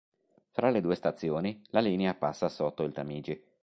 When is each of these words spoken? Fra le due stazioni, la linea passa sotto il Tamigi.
Fra 0.49 0.71
le 0.71 0.81
due 0.81 0.95
stazioni, 0.95 1.61
la 1.67 1.79
linea 1.79 2.15
passa 2.15 2.49
sotto 2.49 2.81
il 2.81 2.91
Tamigi. 2.91 3.39